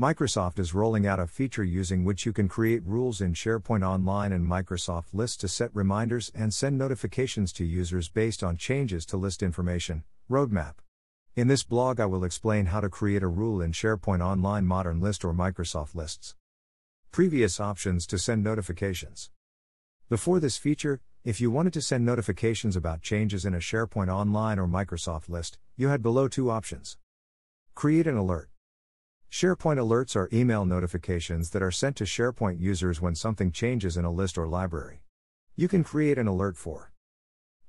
Microsoft 0.00 0.58
is 0.58 0.72
rolling 0.72 1.06
out 1.06 1.20
a 1.20 1.26
feature 1.26 1.62
using 1.62 2.04
which 2.04 2.24
you 2.24 2.32
can 2.32 2.48
create 2.48 2.82
rules 2.86 3.20
in 3.20 3.34
SharePoint 3.34 3.86
Online 3.86 4.32
and 4.32 4.48
Microsoft 4.48 5.12
Lists 5.12 5.36
to 5.36 5.46
set 5.46 5.68
reminders 5.74 6.32
and 6.34 6.54
send 6.54 6.78
notifications 6.78 7.52
to 7.52 7.66
users 7.66 8.08
based 8.08 8.42
on 8.42 8.56
changes 8.56 9.04
to 9.04 9.18
list 9.18 9.42
information. 9.42 10.02
Roadmap. 10.30 10.76
In 11.36 11.48
this 11.48 11.64
blog, 11.64 12.00
I 12.00 12.06
will 12.06 12.24
explain 12.24 12.64
how 12.64 12.80
to 12.80 12.88
create 12.88 13.22
a 13.22 13.28
rule 13.28 13.60
in 13.60 13.72
SharePoint 13.72 14.24
Online 14.24 14.64
Modern 14.64 15.02
List 15.02 15.22
or 15.22 15.34
Microsoft 15.34 15.94
Lists. 15.94 16.34
Previous 17.12 17.60
options 17.60 18.06
to 18.06 18.16
send 18.16 18.42
notifications. 18.42 19.28
Before 20.08 20.40
this 20.40 20.56
feature, 20.56 21.02
if 21.24 21.42
you 21.42 21.50
wanted 21.50 21.74
to 21.74 21.82
send 21.82 22.06
notifications 22.06 22.74
about 22.74 23.02
changes 23.02 23.44
in 23.44 23.52
a 23.52 23.58
SharePoint 23.58 24.08
Online 24.08 24.58
or 24.58 24.66
Microsoft 24.66 25.28
list, 25.28 25.58
you 25.76 25.88
had 25.88 26.02
below 26.02 26.26
two 26.26 26.50
options. 26.50 26.96
Create 27.74 28.06
an 28.06 28.16
alert. 28.16 28.48
SharePoint 29.30 29.78
alerts 29.78 30.16
are 30.16 30.28
email 30.32 30.64
notifications 30.64 31.50
that 31.50 31.62
are 31.62 31.70
sent 31.70 31.94
to 31.96 32.04
SharePoint 32.04 32.58
users 32.58 33.00
when 33.00 33.14
something 33.14 33.52
changes 33.52 33.96
in 33.96 34.04
a 34.04 34.10
list 34.10 34.36
or 34.36 34.48
library. 34.48 35.02
You 35.54 35.68
can 35.68 35.84
create 35.84 36.18
an 36.18 36.26
alert 36.26 36.56
for 36.56 36.90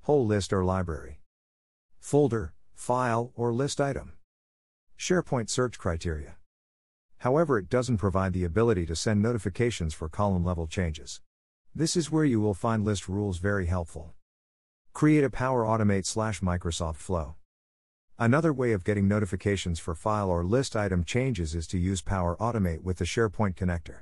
whole 0.01 0.25
list 0.25 0.51
or 0.51 0.65
library, 0.65 1.19
folder, 1.99 2.53
file, 2.73 3.31
or 3.35 3.53
list 3.53 3.79
item. 3.79 4.13
SharePoint 4.97 5.51
search 5.51 5.77
criteria. 5.77 6.37
However, 7.19 7.59
it 7.59 7.69
doesn't 7.69 7.97
provide 7.97 8.33
the 8.33 8.43
ability 8.43 8.87
to 8.87 8.95
send 8.95 9.21
notifications 9.21 9.93
for 9.93 10.09
column 10.09 10.43
level 10.43 10.65
changes. 10.65 11.21
This 11.75 11.95
is 11.95 12.11
where 12.11 12.25
you 12.25 12.41
will 12.41 12.55
find 12.55 12.83
list 12.83 13.07
rules 13.07 13.37
very 13.37 13.67
helpful. 13.67 14.15
Create 14.93 15.23
a 15.23 15.29
Power 15.29 15.63
Automate 15.63 16.07
slash 16.07 16.41
Microsoft 16.41 16.95
Flow. 16.95 17.35
Another 18.21 18.53
way 18.53 18.73
of 18.73 18.83
getting 18.83 19.07
notifications 19.07 19.79
for 19.79 19.95
file 19.95 20.29
or 20.29 20.45
list 20.45 20.75
item 20.75 21.03
changes 21.03 21.55
is 21.55 21.65
to 21.65 21.79
use 21.79 22.03
Power 22.03 22.37
Automate 22.39 22.83
with 22.83 22.99
the 22.99 23.03
SharePoint 23.03 23.55
connector. 23.55 24.01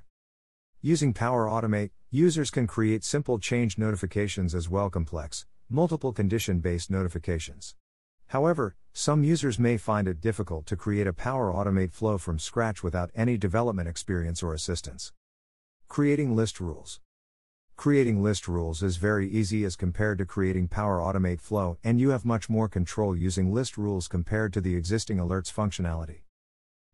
Using 0.81 1.13
Power 1.13 1.47
Automate, 1.47 1.91
users 2.11 2.51
can 2.51 2.67
create 2.67 3.05
simple 3.05 3.39
change 3.39 3.77
notifications 3.77 4.53
as 4.53 4.67
well 4.67 4.89
complex, 4.89 5.45
multiple 5.69 6.11
condition 6.11 6.59
based 6.59 6.91
notifications. 6.91 7.75
However, 8.27 8.75
some 8.91 9.23
users 9.23 9.57
may 9.57 9.77
find 9.77 10.05
it 10.05 10.19
difficult 10.19 10.65
to 10.65 10.75
create 10.75 11.07
a 11.07 11.13
Power 11.13 11.53
Automate 11.53 11.93
flow 11.93 12.17
from 12.17 12.39
scratch 12.39 12.83
without 12.83 13.11
any 13.15 13.37
development 13.37 13.87
experience 13.87 14.43
or 14.43 14.53
assistance. 14.53 15.13
Creating 15.87 16.35
list 16.35 16.59
rules. 16.59 16.99
Creating 17.79 18.21
list 18.21 18.49
rules 18.49 18.83
is 18.83 18.97
very 18.97 19.25
easy 19.29 19.63
as 19.63 19.77
compared 19.77 20.17
to 20.17 20.25
creating 20.25 20.67
Power 20.67 20.99
Automate 20.99 21.39
Flow, 21.39 21.77
and 21.81 21.97
you 21.97 22.09
have 22.09 22.25
much 22.25 22.49
more 22.49 22.67
control 22.67 23.15
using 23.15 23.53
list 23.53 23.77
rules 23.77 24.09
compared 24.09 24.51
to 24.51 24.59
the 24.59 24.75
existing 24.75 25.15
alerts 25.15 25.49
functionality. 25.49 26.23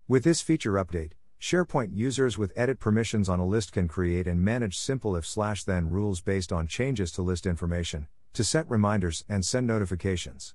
With 0.08 0.24
this 0.24 0.42
feature 0.42 0.74
update, 0.74 1.14
SharePoint 1.42 1.90
users 1.96 2.38
with 2.38 2.54
edit 2.56 2.80
permissions 2.80 3.28
on 3.28 3.40
a 3.40 3.48
list 3.48 3.72
can 3.72 3.88
create 3.88 4.28
and 4.28 4.46
manage 4.46 4.78
simple 4.78 5.16
if 5.16 5.26
slash 5.26 5.64
then 5.64 5.90
rules 5.90 6.22
based 6.22 6.54
on 6.54 6.68
changes 6.68 7.12
to 7.14 7.24
list 7.24 7.48
information, 7.48 8.08
to 8.34 8.44
set 8.44 8.70
reminders 8.70 9.26
and 9.28 9.44
send 9.44 9.66
notifications. 9.66 10.54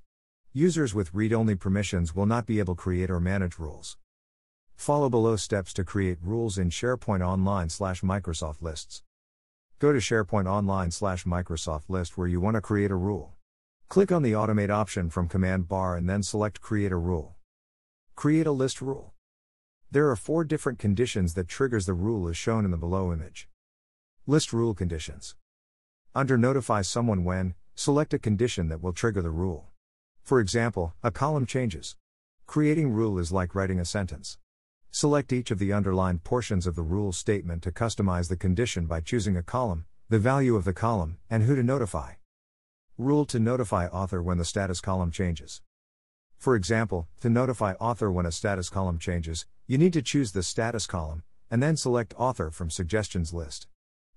Users 0.53 0.95
with 0.95 1.13
read 1.13 1.33
only 1.33 1.57
permissions 1.57 2.15
will 2.15 2.27
not 2.27 2.47
be 2.47 2.61
able 2.61 2.77
to 2.77 2.81
create 2.81 3.11
or 3.11 3.19
manage 3.19 3.59
rules. 3.59 3.97
Follow 4.77 5.09
below 5.09 5.35
steps 5.35 5.73
to 5.73 5.83
create 5.83 6.19
rules 6.23 6.57
in 6.57 6.71
SharePoint 6.71 7.21
Online 7.21 7.69
slash 7.69 8.03
Microsoft 8.03 8.63
Lists. 8.63 9.03
Go 9.81 9.95
to 9.95 9.99
SharePoint 9.99 10.45
Online 10.45 10.91
slash 10.91 11.25
Microsoft 11.25 11.85
List 11.89 12.19
where 12.19 12.29
you 12.29 12.39
want 12.39 12.55
to 12.55 12.61
create 12.61 12.91
a 12.91 12.95
rule. 12.95 13.33
Click 13.89 14.13
on 14.13 14.23
the 14.23 14.33
Automate 14.33 14.69
option 14.69 15.09
from 15.09 15.27
Command 15.27 15.69
Bar 15.69 15.97
and 15.97 16.07
then 16.07 16.23
select 16.23 16.61
Create 16.61 16.93
a 16.93 16.97
Rule. 16.97 17.37
Create 18.15 18.47
a 18.47 18.53
list 18.53 18.83
rule. 18.83 19.15
There 19.91 20.11
are 20.11 20.17
four 20.17 20.45
different 20.45 20.79
conditions 20.79 21.33
that 21.33 21.49
triggers 21.49 21.87
the 21.87 21.95
rule 21.95 22.29
as 22.29 22.37
shown 22.37 22.67
in 22.67 22.71
the 22.71 22.77
below 22.77 23.11
image. 23.11 23.49
List 24.27 24.53
rule 24.53 24.75
conditions. 24.75 25.35
Under 26.15 26.37
Notify 26.37 26.83
someone 26.83 27.25
when, 27.25 27.55
select 27.75 28.13
a 28.13 28.19
condition 28.19 28.69
that 28.69 28.83
will 28.83 28.93
trigger 28.93 29.23
the 29.23 29.31
rule. 29.31 29.69
For 30.23 30.41
example, 30.41 30.93
a 31.03 31.11
column 31.11 31.47
changes. 31.47 31.97
Creating 32.47 32.91
rule 32.91 33.19
is 33.19 33.33
like 33.33 33.55
writing 33.55 33.81
a 33.81 33.87
sentence. 33.87 34.37
Select 34.93 35.33
each 35.33 35.53
of 35.53 35.61
the 35.61 35.73
underlined 35.73 36.25
portions 36.25 36.67
of 36.67 36.75
the 36.75 36.83
rule 36.83 37.13
statement 37.13 37.63
to 37.63 37.71
customize 37.71 38.29
the 38.29 38.37
condition 38.37 38.87
by 38.87 39.01
choosing 39.01 39.37
a 39.37 39.43
column, 39.43 39.85
the 40.09 40.19
value 40.19 40.57
of 40.57 40.65
the 40.65 40.73
column, 40.73 41.19
and 41.31 41.45
who 41.45 41.55
to 41.55 41.63
notify. 41.63 42.15
Rule 42.99 43.25
to 43.27 43.39
notify 43.39 43.87
author 43.87 44.21
when 44.21 44.39
the 44.39 44.45
status 44.45 44.81
column 44.81 45.13
changes. 45.13 45.63
For 46.37 46.57
example, 46.57 47.07
to 47.21 47.31
notify 47.31 47.75
author 47.75 48.11
when 48.11 48.27
a 48.27 48.33
status 48.33 48.69
column 48.69 48.99
changes, 48.99 49.47
you 49.69 49.79
need 49.79 49.93
to 49.93 50.03
choose 50.03 50.33
the 50.33 50.43
status 50.43 50.89
column, 50.89 51.23
and 51.53 51.63
then 51.63 51.77
select 51.77 52.13
author 52.19 52.51
from 52.51 52.69
suggestions 52.69 53.33
list. 53.33 53.69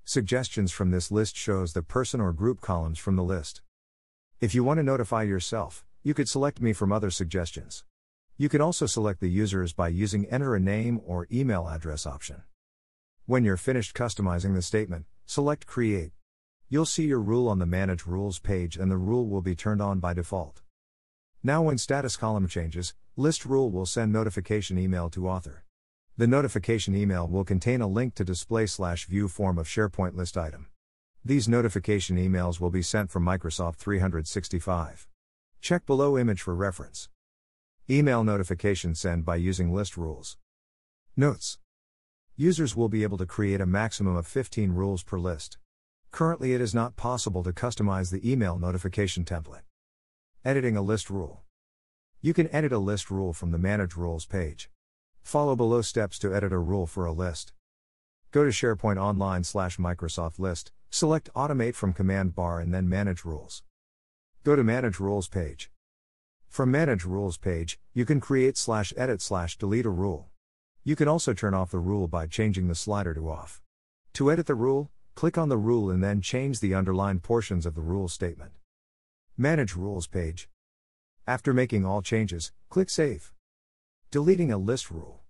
Suggestions 0.05 0.71
from 0.71 0.89
this 0.89 1.11
list 1.11 1.35
shows 1.37 1.73
the 1.73 1.83
person 1.83 2.19
or 2.19 2.33
group 2.33 2.61
columns 2.61 2.97
from 2.97 3.15
the 3.15 3.23
list. 3.23 3.61
If 4.41 4.55
you 4.55 4.63
want 4.63 4.79
to 4.79 4.83
notify 4.83 5.21
yourself, 5.21 5.85
you 6.01 6.15
could 6.15 6.27
select 6.27 6.61
me 6.61 6.73
from 6.73 6.91
other 6.91 7.11
suggestions. 7.11 7.83
You 8.43 8.49
can 8.49 8.59
also 8.59 8.87
select 8.87 9.21
the 9.21 9.29
users 9.29 9.71
by 9.71 9.87
using 9.87 10.25
Enter 10.25 10.53
a 10.53 10.59
Name 10.59 10.99
or 11.05 11.27
Email 11.31 11.65
Address 11.65 12.05
option. 12.05 12.43
When 13.25 13.45
you're 13.45 13.55
finished 13.55 13.95
customizing 13.95 14.53
the 14.53 14.61
statement, 14.61 15.05
select 15.25 15.65
Create. 15.65 16.11
You'll 16.67 16.85
see 16.85 17.05
your 17.05 17.21
rule 17.21 17.47
on 17.47 17.59
the 17.59 17.65
Manage 17.65 18.05
Rules 18.05 18.39
page 18.39 18.75
and 18.75 18.91
the 18.91 18.97
rule 18.97 19.29
will 19.29 19.39
be 19.41 19.55
turned 19.55 19.81
on 19.81 20.01
by 20.01 20.13
default. 20.13 20.61
Now, 21.41 21.61
when 21.61 21.77
status 21.77 22.17
column 22.17 22.49
changes, 22.49 22.93
List 23.15 23.45
Rule 23.45 23.71
will 23.71 23.85
send 23.85 24.11
notification 24.11 24.77
email 24.77 25.09
to 25.11 25.29
author. 25.29 25.63
The 26.17 26.27
notification 26.27 26.93
email 26.93 27.25
will 27.25 27.45
contain 27.45 27.79
a 27.79 27.87
link 27.87 28.13
to 28.15 28.25
display 28.25 28.65
slash 28.65 29.05
view 29.05 29.29
form 29.29 29.57
of 29.57 29.67
SharePoint 29.67 30.17
list 30.17 30.37
item. 30.37 30.67
These 31.23 31.47
notification 31.47 32.17
emails 32.17 32.59
will 32.59 32.71
be 32.71 32.81
sent 32.81 33.09
from 33.09 33.23
Microsoft 33.23 33.77
365. 33.77 35.07
Check 35.61 35.85
below 35.85 36.17
image 36.17 36.41
for 36.41 36.53
reference. 36.53 37.07
Email 37.89 38.23
notification 38.23 38.95
send 38.95 39.25
by 39.25 39.35
using 39.35 39.73
list 39.73 39.97
rules. 39.97 40.37
Notes. 41.17 41.57
Users 42.37 42.77
will 42.77 42.87
be 42.87 43.03
able 43.03 43.17
to 43.17 43.25
create 43.25 43.59
a 43.59 43.65
maximum 43.65 44.15
of 44.15 44.25
15 44.25 44.71
rules 44.71 45.03
per 45.03 45.19
list. 45.19 45.57
Currently, 46.09 46.53
it 46.53 46.61
is 46.61 46.73
not 46.73 46.95
possible 46.95 47.43
to 47.43 47.51
customize 47.51 48.09
the 48.09 48.31
email 48.31 48.57
notification 48.57 49.25
template. 49.25 49.63
Editing 50.45 50.77
a 50.77 50.81
list 50.81 51.09
rule. 51.09 51.43
You 52.21 52.33
can 52.33 52.49
edit 52.55 52.71
a 52.71 52.77
list 52.77 53.11
rule 53.11 53.33
from 53.33 53.51
the 53.51 53.57
Manage 53.57 53.97
Rules 53.97 54.25
page. 54.25 54.69
Follow 55.21 55.57
below 55.57 55.81
steps 55.81 56.17
to 56.19 56.33
edit 56.33 56.53
a 56.53 56.59
rule 56.59 56.87
for 56.87 57.05
a 57.05 57.11
list. 57.11 57.51
Go 58.31 58.45
to 58.45 58.49
SharePoint 58.49 58.95
Online 58.95 59.43
slash 59.43 59.75
Microsoft 59.75 60.39
List, 60.39 60.71
select 60.89 61.29
Automate 61.35 61.75
from 61.75 61.91
Command 61.91 62.33
Bar 62.33 62.61
and 62.61 62.73
then 62.73 62.87
Manage 62.87 63.25
Rules. 63.25 63.61
Go 64.45 64.55
to 64.55 64.63
Manage 64.63 65.01
Rules 65.01 65.27
page. 65.27 65.69
From 66.53 66.69
Manage 66.69 67.03
Rules 67.03 67.39
page, 67.39 67.79
you 67.95 68.05
can 68.05 68.19
create 68.19 68.57
slash 68.57 68.93
edit 68.95 69.23
slash 69.23 69.57
delete 69.57 69.87
a 69.87 69.89
rule. 69.89 70.27
You 70.83 70.95
can 70.95 71.07
also 71.07 71.33
turn 71.33 71.55
off 71.55 71.71
the 71.71 71.79
rule 71.79 72.07
by 72.07 72.27
changing 72.27 72.67
the 72.67 72.75
slider 72.75 73.15
to 73.15 73.27
off. 73.27 73.63
To 74.13 74.31
edit 74.31 74.45
the 74.45 74.53
rule, 74.53 74.91
click 75.15 75.35
on 75.35 75.49
the 75.49 75.57
rule 75.57 75.89
and 75.89 76.03
then 76.03 76.21
change 76.21 76.59
the 76.59 76.75
underlined 76.75 77.23
portions 77.23 77.65
of 77.65 77.73
the 77.73 77.81
rule 77.81 78.07
statement. 78.07 78.51
Manage 79.35 79.75
Rules 79.75 80.05
page. 80.05 80.47
After 81.25 81.55
making 81.55 81.87
all 81.87 82.03
changes, 82.03 82.51
click 82.69 82.91
Save. 82.91 83.33
Deleting 84.11 84.51
a 84.51 84.59
list 84.59 84.91
rule. 84.91 85.21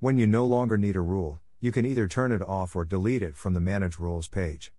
When 0.00 0.18
you 0.18 0.26
no 0.26 0.44
longer 0.44 0.76
need 0.76 0.96
a 0.96 1.00
rule, 1.00 1.38
you 1.60 1.70
can 1.70 1.86
either 1.86 2.08
turn 2.08 2.32
it 2.32 2.42
off 2.42 2.74
or 2.74 2.84
delete 2.84 3.22
it 3.22 3.36
from 3.36 3.54
the 3.54 3.60
Manage 3.60 4.00
Rules 4.00 4.26
page. 4.26 4.72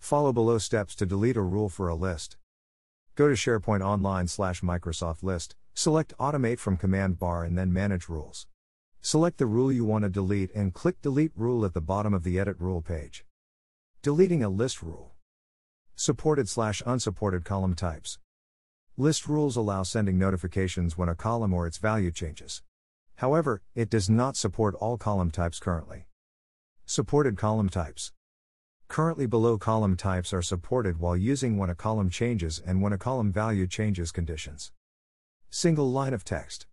Follow 0.00 0.32
below 0.32 0.58
steps 0.58 0.96
to 0.96 1.06
delete 1.06 1.36
a 1.36 1.42
rule 1.42 1.68
for 1.68 1.86
a 1.86 1.94
list. 1.94 2.38
Go 3.14 3.28
to 3.28 3.34
SharePoint 3.34 3.84
Online 3.84 4.26
slash 4.26 4.62
Microsoft 4.62 5.22
List, 5.22 5.54
select 5.74 6.16
Automate 6.18 6.58
from 6.58 6.78
Command 6.78 7.18
Bar 7.18 7.44
and 7.44 7.58
then 7.58 7.70
Manage 7.70 8.08
Rules. 8.08 8.46
Select 9.02 9.36
the 9.36 9.44
rule 9.44 9.70
you 9.70 9.84
want 9.84 10.04
to 10.04 10.08
delete 10.08 10.50
and 10.54 10.72
click 10.72 11.02
Delete 11.02 11.32
Rule 11.36 11.66
at 11.66 11.74
the 11.74 11.82
bottom 11.82 12.14
of 12.14 12.22
the 12.22 12.38
Edit 12.38 12.56
Rule 12.58 12.80
page. 12.80 13.26
Deleting 14.00 14.42
a 14.42 14.48
list 14.48 14.82
rule. 14.82 15.12
Supported 15.94 16.48
slash 16.48 16.80
unsupported 16.86 17.44
column 17.44 17.74
types. 17.74 18.18
List 18.96 19.28
rules 19.28 19.56
allow 19.56 19.82
sending 19.82 20.18
notifications 20.18 20.96
when 20.96 21.10
a 21.10 21.14
column 21.14 21.52
or 21.52 21.66
its 21.66 21.76
value 21.76 22.12
changes. 22.12 22.62
However, 23.16 23.60
it 23.74 23.90
does 23.90 24.08
not 24.08 24.38
support 24.38 24.74
all 24.76 24.96
column 24.96 25.30
types 25.30 25.58
currently. 25.58 26.06
Supported 26.86 27.36
column 27.36 27.68
types. 27.68 28.10
Currently 28.92 29.24
below 29.24 29.56
column 29.56 29.96
types 29.96 30.34
are 30.34 30.42
supported 30.42 31.00
while 31.00 31.16
using 31.16 31.56
when 31.56 31.70
a 31.70 31.74
column 31.74 32.10
changes 32.10 32.60
and 32.66 32.82
when 32.82 32.92
a 32.92 32.98
column 32.98 33.32
value 33.32 33.66
changes 33.66 34.12
conditions. 34.12 34.70
Single 35.48 35.90
line 35.90 36.12
of 36.12 36.26
text. 36.26 36.66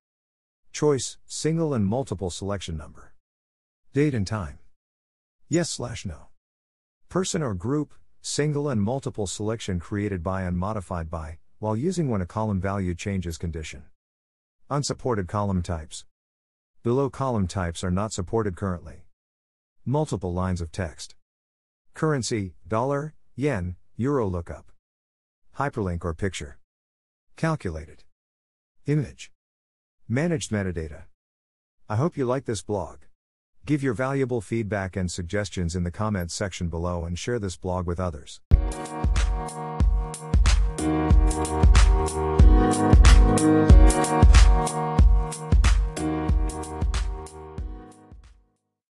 Choice, 0.74 1.18
single 1.25 1.74
and 1.74 1.86
multiple 1.86 2.30
selection 2.30 2.75
number. 2.75 3.13
Date 3.94 4.13
and 4.13 4.27
time. 4.27 4.60
Yes 5.48 5.69
slash 5.69 6.06
no. 6.06 6.27
Person 7.07 7.42
or 7.42 7.54
group, 7.54 7.94
single 8.19 8.68
and 8.68 8.81
multiple 8.81 9.25
selection 9.25 9.80
created 9.80 10.22
by 10.22 10.42
and 10.42 10.57
modified 10.57 11.10
by, 11.10 11.38
while 11.60 11.77
using 11.77 12.10
when 12.10 12.19
a 12.19 12.25
column 12.25 12.60
value 12.60 12.95
changes 12.95 13.38
condition. 13.38 13.83
Unsupported 14.69 15.30
column 15.30 15.63
types. 15.63 16.04
Below 16.83 17.10
column 17.10 17.48
types 17.48 17.81
are 17.81 17.92
not 17.92 18.12
supported 18.12 18.57
currently. 18.57 19.06
Multiple 19.86 20.33
lines 20.33 20.60
of 20.60 20.74
text. 20.74 21.15
Currency, 22.00 22.54
dollar, 22.66 23.13
yen, 23.36 23.75
euro 23.98 24.25
lookup. 24.25 24.72
Hyperlink 25.57 26.06
or 26.06 26.13
picture. 26.13 26.57
Calculated. 27.36 28.06
Image. 28.86 29.34
Managed 30.07 30.50
metadata. 30.50 31.07
I 31.90 31.98
hope 31.98 32.16
you 32.16 32.24
like 32.24 32.46
this 32.46 32.62
blog. 32.62 33.00
Give 33.66 33.84
your 33.84 33.94
valuable 33.94 34.40
feedback 34.40 34.96
and 34.96 35.12
suggestions 35.12 35.75
in 35.75 35.84
the 35.84 35.92
comments 35.92 36.34
section 36.34 36.69
below 36.69 37.04
and 37.04 37.19
share 37.19 37.38
this 37.38 37.57
blog 37.57 37.86
with 37.86 38.00
others. 38.00 38.40
Thank 43.30 45.10
you. 45.10 45.19